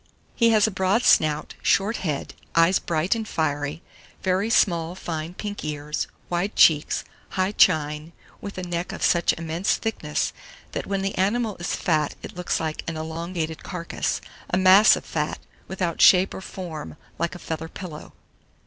He 0.35 0.49
has 0.49 0.65
a 0.65 0.71
broad 0.71 1.03
snout, 1.03 1.53
short 1.61 1.97
head, 1.97 2.33
eyes 2.55 2.79
bright 2.79 3.13
and 3.13 3.27
fiery, 3.27 3.83
very 4.23 4.49
small 4.49 4.95
fine 4.95 5.35
pink 5.35 5.63
ears, 5.63 6.07
wide 6.27 6.55
cheeks, 6.55 7.03
high 7.37 7.51
chine, 7.51 8.11
with 8.41 8.57
a 8.57 8.63
neck 8.63 8.91
of 8.91 9.03
such 9.03 9.31
immense 9.33 9.75
thickness, 9.75 10.33
that 10.71 10.87
when 10.87 11.03
the 11.03 11.13
animal 11.19 11.55
is 11.57 11.75
fat 11.75 12.15
it 12.23 12.35
looks 12.35 12.59
like 12.59 12.83
an 12.87 12.97
elongated 12.97 13.61
carcase, 13.61 14.21
a 14.49 14.57
mass 14.57 14.95
of 14.95 15.05
fat, 15.05 15.37
without 15.67 16.01
shape 16.01 16.33
or 16.33 16.41
form, 16.41 16.97
like 17.19 17.35
a 17.35 17.37
feather 17.37 17.67
pillow. 17.69 18.13